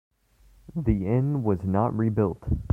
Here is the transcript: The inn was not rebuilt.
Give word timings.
The 0.75 1.05
inn 1.05 1.43
was 1.43 1.63
not 1.63 1.95
rebuilt. 1.95 2.41